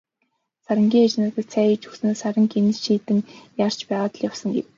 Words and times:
Сарангийн 0.65 1.03
ээж 1.05 1.13
надад 1.19 1.47
цай 1.53 1.65
хийж 1.69 1.81
өгснөө 1.89 2.15
"Саран 2.21 2.45
гэнэт 2.53 2.77
шийдэн 2.85 3.19
яарч 3.63 3.79
байгаад 3.89 4.13
л 4.17 4.25
явсан" 4.29 4.49
гэв. 4.55 4.65